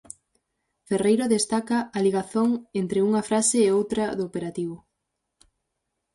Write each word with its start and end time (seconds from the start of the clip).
Ferreiro 0.87 1.25
destaca 1.35 1.77
a 1.95 1.99
ligazón 2.05 2.49
entre 2.81 2.99
unha 3.07 3.23
fase 3.31 3.57
e 3.67 3.73
outra 3.79 4.03
do 4.17 4.23
operativo. 4.29 4.77